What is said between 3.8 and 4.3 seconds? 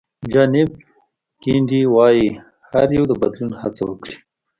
وکړي.